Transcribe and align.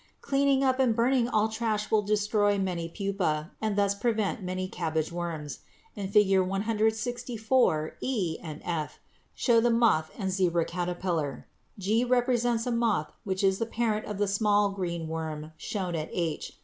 Cleaning 0.21 0.63
up 0.63 0.79
and 0.79 0.95
burning 0.95 1.27
all 1.29 1.47
trash 1.47 1.91
will 1.91 2.01
destroy 2.01 2.57
many 2.57 2.89
pupæ 2.89 3.51
and 3.61 3.75
thus 3.77 3.93
prevent 3.93 4.41
many 4.41 4.67
cabbage 4.67 5.11
worms. 5.11 5.59
In 5.95 6.07
Fig. 6.09 6.39
164 6.39 7.97
e 8.01 8.37
and 8.41 8.61
f 8.65 8.99
show 9.35 9.59
the 9.61 9.69
moth 9.69 10.09
and 10.17 10.31
zebra 10.31 10.65
caterpillar; 10.65 11.45
g 11.77 12.03
represents 12.03 12.65
a 12.65 12.71
moth 12.71 13.13
which 13.25 13.43
is 13.43 13.59
the 13.59 13.67
parent 13.67 14.07
of 14.07 14.17
the 14.17 14.27
small 14.27 14.71
green 14.71 15.07
worm 15.07 15.51
shown 15.55 15.93
at 15.93 16.09
h. 16.11 16.57